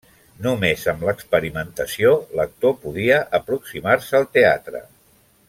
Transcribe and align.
Només 0.43 0.85
amb 0.93 1.03
l’experimentació 1.09 2.13
l’actor 2.39 2.75
podia 2.87 3.21
aproximar-se 3.41 4.19
al 4.23 4.27
teatre. 4.39 4.83